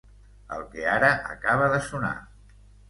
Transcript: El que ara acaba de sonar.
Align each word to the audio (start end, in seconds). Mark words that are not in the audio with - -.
El 0.57 0.63
que 0.71 0.87
ara 0.95 1.11
acaba 1.37 1.71
de 1.77 1.81
sonar. 1.93 2.17